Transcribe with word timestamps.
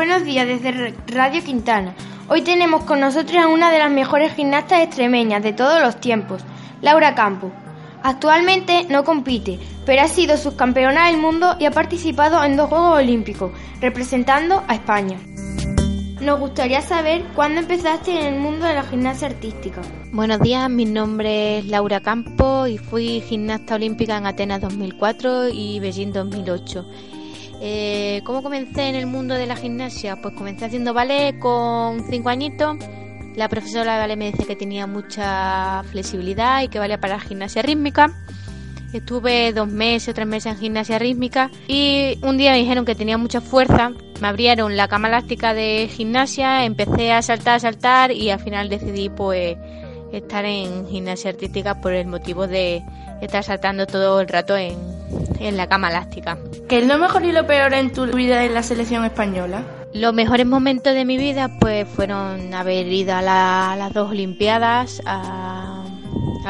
Buenos 0.00 0.24
días 0.24 0.46
desde 0.46 0.94
Radio 1.08 1.44
Quintana. 1.44 1.94
Hoy 2.26 2.40
tenemos 2.40 2.84
con 2.84 3.00
nosotros 3.00 3.36
a 3.36 3.48
una 3.48 3.70
de 3.70 3.78
las 3.78 3.90
mejores 3.90 4.32
gimnastas 4.32 4.80
extremeñas 4.80 5.42
de 5.42 5.52
todos 5.52 5.82
los 5.82 6.00
tiempos, 6.00 6.42
Laura 6.80 7.14
Campo. 7.14 7.52
Actualmente 8.02 8.86
no 8.88 9.04
compite, 9.04 9.58
pero 9.84 10.00
ha 10.00 10.08
sido 10.08 10.38
subcampeona 10.38 11.08
del 11.08 11.18
mundo 11.18 11.54
y 11.58 11.66
ha 11.66 11.70
participado 11.70 12.42
en 12.42 12.56
dos 12.56 12.70
Juegos 12.70 12.96
Olímpicos, 12.96 13.52
representando 13.82 14.64
a 14.68 14.74
España. 14.76 15.18
Nos 16.22 16.40
gustaría 16.40 16.80
saber 16.80 17.22
cuándo 17.34 17.60
empezaste 17.60 18.18
en 18.18 18.34
el 18.34 18.40
mundo 18.40 18.64
de 18.64 18.72
la 18.72 18.84
gimnasia 18.84 19.28
artística. 19.28 19.82
Buenos 20.12 20.40
días, 20.40 20.70
mi 20.70 20.86
nombre 20.86 21.58
es 21.58 21.66
Laura 21.66 22.00
Campo 22.00 22.66
y 22.66 22.78
fui 22.78 23.20
gimnasta 23.20 23.74
olímpica 23.74 24.16
en 24.16 24.24
Atenas 24.24 24.62
2004 24.62 25.50
y 25.50 25.78
Beijing 25.78 26.12
2008. 26.12 26.86
Eh, 27.62 28.22
¿Cómo 28.24 28.42
comencé 28.42 28.88
en 28.88 28.94
el 28.94 29.06
mundo 29.06 29.34
de 29.34 29.46
la 29.46 29.54
gimnasia? 29.54 30.16
Pues 30.16 30.34
comencé 30.34 30.64
haciendo 30.64 30.94
ballet 30.94 31.38
con 31.38 32.02
cinco 32.08 32.30
añitos. 32.30 32.78
La 33.36 33.50
profesora 33.50 33.94
de 33.94 34.00
ballet 34.00 34.16
me 34.16 34.30
decía 34.30 34.46
que 34.46 34.56
tenía 34.56 34.86
mucha 34.86 35.82
flexibilidad 35.90 36.62
y 36.62 36.68
que 36.68 36.78
valía 36.78 36.98
para 36.98 37.16
la 37.16 37.20
gimnasia 37.20 37.60
rítmica. 37.60 38.12
Estuve 38.94 39.52
dos 39.52 39.68
meses 39.68 40.14
tres 40.14 40.26
meses 40.26 40.52
en 40.52 40.58
gimnasia 40.58 40.98
rítmica 40.98 41.50
y 41.68 42.18
un 42.22 42.38
día 42.38 42.52
me 42.52 42.58
dijeron 42.58 42.86
que 42.86 42.94
tenía 42.94 43.18
mucha 43.18 43.42
fuerza. 43.42 43.92
Me 44.20 44.28
abrieron 44.28 44.76
la 44.76 44.88
cama 44.88 45.08
elástica 45.08 45.52
de 45.52 45.88
gimnasia, 45.92 46.64
empecé 46.64 47.12
a 47.12 47.20
saltar, 47.20 47.56
a 47.56 47.60
saltar 47.60 48.10
y 48.10 48.30
al 48.30 48.40
final 48.40 48.70
decidí 48.70 49.10
pues 49.10 49.58
estar 50.12 50.46
en 50.46 50.88
gimnasia 50.88 51.30
artística 51.30 51.80
por 51.80 51.92
el 51.92 52.06
motivo 52.06 52.46
de 52.46 52.82
estar 53.20 53.44
saltando 53.44 53.86
todo 53.86 54.20
el 54.20 54.28
rato 54.28 54.56
en, 54.56 54.76
en 55.40 55.56
la 55.56 55.68
cama 55.68 55.88
elástica. 55.88 56.38
¿Qué 56.68 56.78
es 56.78 56.86
lo 56.86 56.98
mejor 56.98 57.24
y 57.24 57.32
lo 57.32 57.44
peor 57.46 57.74
en 57.74 57.92
tu 57.92 58.06
vida 58.06 58.44
en 58.44 58.54
la 58.54 58.62
selección 58.62 59.04
española? 59.04 59.64
Los 59.92 60.14
mejores 60.14 60.46
momentos 60.46 60.94
de 60.94 61.04
mi 61.04 61.16
vida 61.16 61.50
pues 61.58 61.88
fueron 61.88 62.54
haber 62.54 62.86
ido 62.86 63.14
a, 63.14 63.22
las 63.22 63.92
dos 63.92 64.10
Olimpiadas, 64.10 65.02
a, 65.04 65.84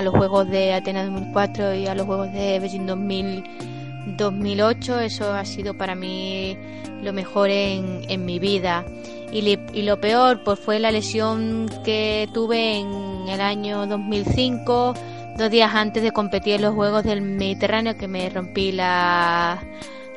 los 0.03 0.15
Juegos 0.15 0.51
de 0.51 0.75
Atenas 0.75 1.07
2004 1.07 1.75
y 1.75 1.87
a 1.87 1.95
los 1.95 2.07
Juegos 2.07 2.31
de 2.33 2.59
Beijing 2.59 2.87
2008. 2.87 5.01
Eso 5.01 5.33
ha 5.33 5.45
sido 5.45 5.79
para 5.79 5.95
mí 5.95 6.59
lo 7.03 7.13
mejor 7.13 7.49
en, 7.49 8.03
en 8.09 8.25
mi 8.25 8.39
vida. 8.39 8.85
Y, 9.33 9.59
y, 9.73 9.83
lo 9.83 10.01
peor 10.01 10.43
pues 10.43 10.59
fue 10.59 10.81
la 10.81 10.91
lesión 10.91 11.71
que 11.85 12.29
tuve 12.35 12.79
en 12.79 13.29
el 13.29 13.41
año 13.41 13.87
2005 13.87 14.95
dos 15.41 15.51
días 15.51 15.75
antes 15.75 16.03
de 16.03 16.13
competir 16.13 16.57
en 16.57 16.63
los 16.63 16.75
Juegos 16.75 17.03
del 17.03 17.23
Mediterráneo 17.23 17.97
que 17.97 18.07
me 18.07 18.29
rompí 18.29 18.73
la, 18.73 19.59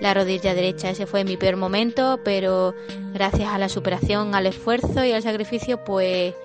la 0.02 0.14
rodilla 0.14 0.54
derecha. 0.54 0.90
Ese 0.90 1.06
fue 1.06 1.24
mi 1.24 1.38
peor 1.38 1.56
momento, 1.56 2.20
pero 2.26 2.76
gracias 3.14 3.48
a 3.48 3.58
la 3.58 3.70
superación, 3.70 4.36
al 4.36 4.48
esfuerzo 4.48 5.06
y 5.06 5.14
al 5.14 5.24
sacrificio, 5.24 5.82
pues 5.86 6.36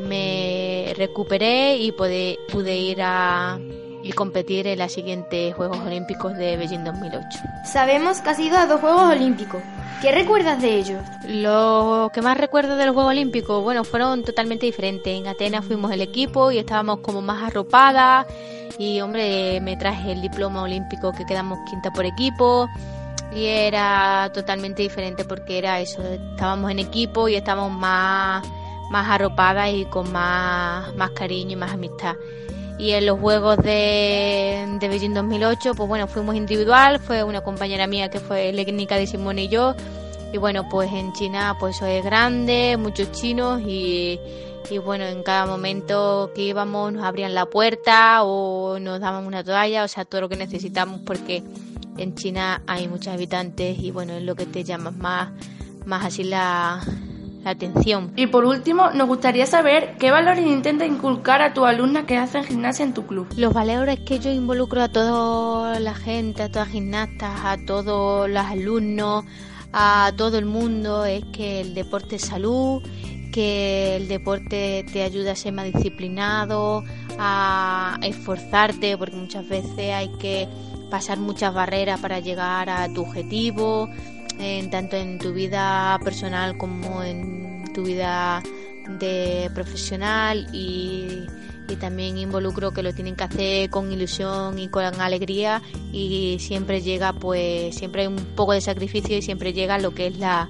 me 0.00 0.92
recuperé 0.96 1.76
y 1.76 1.92
pude, 1.92 2.40
pude 2.50 2.76
ir 2.76 3.02
a 3.02 3.60
y 4.04 4.12
competir 4.12 4.66
en 4.66 4.78
los 4.78 4.92
siguientes 4.92 5.54
Juegos 5.54 5.78
Olímpicos 5.78 6.36
de 6.36 6.58
Beijing 6.58 6.84
2008. 6.84 7.26
Sabemos 7.64 8.20
que 8.20 8.30
has 8.30 8.38
ido 8.38 8.58
a 8.58 8.66
dos 8.66 8.80
Juegos 8.80 9.02
Olímpicos. 9.02 9.62
¿Qué 10.02 10.12
recuerdas 10.12 10.60
de 10.60 10.76
ellos? 10.76 11.02
Lo 11.26 12.10
que 12.12 12.20
más 12.20 12.36
recuerdo 12.36 12.76
de 12.76 12.84
los 12.84 12.94
Juegos 12.94 13.12
Olímpicos, 13.12 13.62
bueno, 13.62 13.82
fueron 13.82 14.22
totalmente 14.22 14.66
diferentes. 14.66 15.18
En 15.18 15.26
Atenas 15.26 15.64
fuimos 15.64 15.90
el 15.90 16.02
equipo 16.02 16.52
y 16.52 16.58
estábamos 16.58 17.00
como 17.00 17.22
más 17.22 17.42
arropadas 17.42 18.26
y, 18.78 19.00
hombre, 19.00 19.58
me 19.62 19.78
traje 19.78 20.12
el 20.12 20.20
diploma 20.20 20.62
olímpico 20.62 21.12
que 21.12 21.24
quedamos 21.24 21.58
quinta 21.70 21.90
por 21.90 22.04
equipo 22.04 22.68
y 23.34 23.46
era 23.46 24.30
totalmente 24.34 24.82
diferente 24.82 25.24
porque 25.24 25.56
era 25.56 25.80
eso, 25.80 26.02
estábamos 26.02 26.70
en 26.70 26.78
equipo 26.78 27.26
y 27.28 27.36
estábamos 27.36 27.72
más, 27.72 28.46
más 28.90 29.08
arropadas 29.08 29.70
y 29.72 29.86
con 29.86 30.12
más, 30.12 30.94
más 30.94 31.10
cariño 31.12 31.52
y 31.52 31.56
más 31.56 31.72
amistad 31.72 32.16
y 32.78 32.92
en 32.92 33.06
los 33.06 33.20
Juegos 33.20 33.56
de, 33.58 34.66
de 34.80 34.88
Beijing 34.88 35.14
2008, 35.14 35.74
pues 35.74 35.88
bueno, 35.88 36.08
fuimos 36.08 36.34
individual, 36.34 36.98
fue 36.98 37.22
una 37.22 37.40
compañera 37.42 37.86
mía 37.86 38.10
que 38.10 38.20
fue 38.20 38.52
técnica 38.52 38.96
de 38.96 39.06
Simone 39.06 39.44
y 39.44 39.48
yo, 39.48 39.74
y 40.32 40.38
bueno, 40.38 40.68
pues 40.68 40.92
en 40.92 41.12
China 41.12 41.56
pues 41.60 41.76
eso 41.76 41.86
es 41.86 42.04
grande, 42.04 42.76
muchos 42.76 43.12
chinos 43.12 43.60
y, 43.64 44.18
y 44.68 44.78
bueno, 44.78 45.04
en 45.04 45.22
cada 45.22 45.46
momento 45.46 46.32
que 46.34 46.42
íbamos 46.42 46.92
nos 46.92 47.04
abrían 47.04 47.34
la 47.34 47.46
puerta 47.46 48.24
o 48.24 48.78
nos 48.80 48.98
daban 48.98 49.26
una 49.26 49.44
toalla, 49.44 49.84
o 49.84 49.88
sea, 49.88 50.04
todo 50.04 50.22
lo 50.22 50.28
que 50.28 50.36
necesitamos 50.36 51.00
porque 51.06 51.44
en 51.96 52.14
China 52.16 52.62
hay 52.66 52.88
muchos 52.88 53.14
habitantes 53.14 53.78
y 53.78 53.92
bueno, 53.92 54.14
es 54.14 54.22
lo 54.22 54.34
que 54.34 54.46
te 54.46 54.64
llama 54.64 54.90
más, 54.90 55.30
más 55.86 56.04
así 56.06 56.24
la, 56.24 56.80
atención. 57.44 58.12
Y 58.16 58.26
por 58.26 58.44
último, 58.44 58.90
nos 58.90 59.06
gustaría 59.08 59.46
saber 59.46 59.96
qué 59.98 60.10
valores 60.10 60.46
intenta 60.46 60.86
inculcar 60.86 61.42
a 61.42 61.54
tu 61.54 61.64
alumna 61.64 62.06
que 62.06 62.16
hacen 62.16 62.44
gimnasia 62.44 62.84
en 62.84 62.94
tu 62.94 63.06
club. 63.06 63.26
Los 63.36 63.52
valores 63.52 64.00
que 64.00 64.18
yo 64.18 64.30
involucro 64.30 64.82
a 64.82 64.88
toda 64.88 65.78
la 65.80 65.94
gente, 65.94 66.42
a 66.42 66.48
todas 66.48 66.68
las 66.68 66.72
gimnastas, 66.72 67.40
a 67.44 67.56
todos 67.66 68.28
los 68.28 68.44
alumnos, 68.44 69.24
a 69.72 70.12
todo 70.16 70.38
el 70.38 70.46
mundo 70.46 71.04
es 71.04 71.24
que 71.32 71.60
el 71.60 71.74
deporte 71.74 72.16
es 72.16 72.22
salud, 72.22 72.82
que 73.32 73.96
el 73.96 74.06
deporte 74.06 74.86
te 74.92 75.02
ayuda 75.02 75.32
a 75.32 75.36
ser 75.36 75.52
más 75.52 75.66
disciplinado, 75.66 76.84
a 77.18 77.98
esforzarte, 78.02 78.96
porque 78.96 79.16
muchas 79.16 79.48
veces 79.48 79.92
hay 79.92 80.08
que 80.18 80.48
pasar 80.90 81.18
muchas 81.18 81.52
barreras 81.52 81.98
para 81.98 82.20
llegar 82.20 82.70
a 82.70 82.86
tu 82.92 83.02
objetivo 83.02 83.88
en, 84.38 84.70
tanto 84.70 84.96
en 84.96 85.18
tu 85.18 85.32
vida 85.32 85.98
personal 86.02 86.56
como 86.56 87.02
en 87.02 87.64
tu 87.72 87.84
vida 87.84 88.42
de 88.88 89.50
profesional 89.54 90.46
y, 90.52 91.26
y, 91.68 91.76
también 91.76 92.18
involucro 92.18 92.72
que 92.72 92.82
lo 92.82 92.92
tienen 92.92 93.16
que 93.16 93.24
hacer 93.24 93.70
con 93.70 93.90
ilusión 93.90 94.58
y 94.58 94.68
con 94.68 94.84
alegría 95.00 95.62
y 95.92 96.36
siempre 96.38 96.82
llega 96.82 97.12
pues 97.12 97.74
siempre 97.74 98.02
hay 98.02 98.08
un 98.08 98.16
poco 98.36 98.52
de 98.52 98.60
sacrificio 98.60 99.16
y 99.16 99.22
siempre 99.22 99.52
llega 99.52 99.78
lo 99.78 99.94
que 99.94 100.08
es 100.08 100.18
la, 100.18 100.48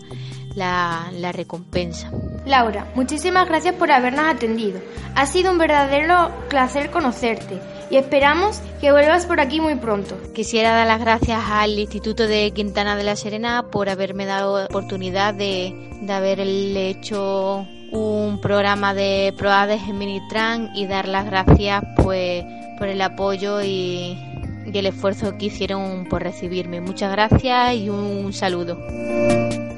la, 0.54 1.10
la 1.12 1.32
recompensa. 1.32 2.10
Laura, 2.44 2.90
muchísimas 2.94 3.48
gracias 3.48 3.74
por 3.76 3.90
habernos 3.90 4.26
atendido. 4.26 4.80
Ha 5.14 5.26
sido 5.26 5.52
un 5.52 5.58
verdadero 5.58 6.30
placer 6.48 6.90
conocerte 6.90 7.60
y 7.90 7.96
esperamos 7.96 8.60
que 8.80 8.92
vuelvas 8.92 9.26
por 9.26 9.40
aquí 9.40 9.60
muy 9.60 9.76
pronto. 9.76 10.16
Quisiera 10.34 10.74
dar 10.74 10.86
las 10.86 11.00
gracias 11.00 11.40
al 11.50 11.78
Instituto 11.78 12.26
de 12.26 12.50
Quintana 12.52 12.96
de 12.96 13.04
la 13.04 13.16
Serena 13.16 13.66
por 13.70 13.88
haberme 13.88 14.26
dado 14.26 14.58
la 14.58 14.66
oportunidad 14.66 15.34
de, 15.34 15.74
de 16.00 16.12
haberle 16.12 16.90
hecho 16.90 17.66
un 17.92 18.40
programa 18.40 18.92
de 18.94 19.32
ProAdes 19.36 19.82
en 19.88 19.98
Minitran 19.98 20.70
y 20.74 20.86
dar 20.86 21.06
las 21.06 21.26
gracias 21.26 21.84
pues 22.02 22.44
por 22.78 22.88
el 22.88 23.00
apoyo 23.00 23.62
y, 23.62 24.18
y 24.66 24.78
el 24.78 24.86
esfuerzo 24.86 25.38
que 25.38 25.46
hicieron 25.46 26.06
por 26.08 26.22
recibirme. 26.22 26.80
Muchas 26.80 27.12
gracias 27.12 27.74
y 27.76 27.88
un 27.88 28.32
saludo. 28.32 28.78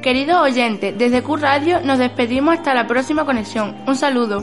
Querido 0.01 0.41
oyente, 0.41 0.93
desde 0.93 1.23
Q 1.23 1.37
Radio 1.37 1.81
nos 1.81 1.99
despedimos 1.99 2.57
hasta 2.57 2.75
la 2.75 2.87
próxima 2.87 3.25
conexión. 3.25 3.77
Un 3.87 3.97
saludo. 3.97 4.43